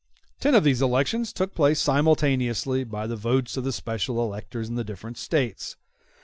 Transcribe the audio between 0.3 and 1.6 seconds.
Ten of these elections took